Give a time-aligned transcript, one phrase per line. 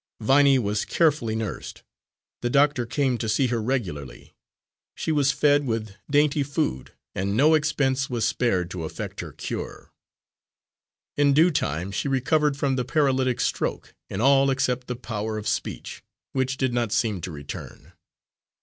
[0.19, 1.83] Viney was carefully nursed.
[2.41, 4.33] The doctor came to see her regularly.
[4.95, 9.91] She was fed with dainty food, and no expense was spared to effect her cure.
[11.17, 15.47] In due time she recovered from the paralytic stroke, in all except the power of
[15.47, 17.93] speech, which did not seem to return.